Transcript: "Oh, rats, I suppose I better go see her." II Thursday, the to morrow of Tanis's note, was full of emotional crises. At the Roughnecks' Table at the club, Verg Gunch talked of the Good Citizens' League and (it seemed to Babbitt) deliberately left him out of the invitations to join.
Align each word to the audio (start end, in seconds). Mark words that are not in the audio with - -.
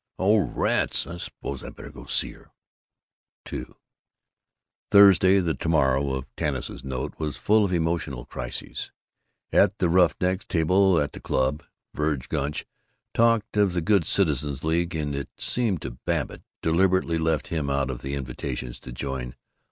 "Oh, 0.17 0.39
rats, 0.39 1.05
I 1.05 1.19
suppose 1.19 1.63
I 1.63 1.69
better 1.69 1.91
go 1.91 2.05
see 2.05 2.31
her." 2.31 2.49
II 3.53 3.65
Thursday, 4.89 5.37
the 5.39 5.53
to 5.53 5.69
morrow 5.69 6.13
of 6.13 6.25
Tanis's 6.35 6.83
note, 6.83 7.13
was 7.19 7.37
full 7.37 7.63
of 7.63 7.71
emotional 7.71 8.25
crises. 8.25 8.89
At 9.53 9.77
the 9.77 9.89
Roughnecks' 9.89 10.45
Table 10.45 10.99
at 10.99 11.11
the 11.13 11.19
club, 11.21 11.61
Verg 11.93 12.27
Gunch 12.29 12.65
talked 13.13 13.55
of 13.57 13.73
the 13.73 13.81
Good 13.81 14.07
Citizens' 14.07 14.63
League 14.63 14.95
and 14.95 15.13
(it 15.13 15.29
seemed 15.37 15.83
to 15.83 15.91
Babbitt) 16.07 16.41
deliberately 16.63 17.19
left 17.19 17.49
him 17.49 17.69
out 17.69 17.91
of 17.91 18.01
the 18.01 18.15
invitations 18.15 18.79
to 18.79 18.91
join. 18.91 19.35